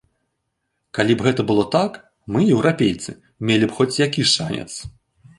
Калі 0.97 1.15
б 1.17 1.25
гэта 1.27 1.41
было 1.51 1.65
так, 1.75 1.99
мы, 2.35 2.41
еўрапейцы, 2.55 3.11
мелі 3.49 3.65
б 3.69 3.77
хоць 3.81 3.99
які 4.05 4.25
шанец. 4.33 4.67